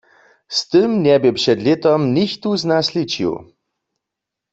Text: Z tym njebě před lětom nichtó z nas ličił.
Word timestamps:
Z 0.49 0.59
tym 0.71 0.89
njebě 1.05 1.31
před 1.39 1.59
lětom 1.65 2.01
nichtó 2.15 2.49
z 2.61 2.63
nas 2.71 2.87
ličił. 2.95 3.33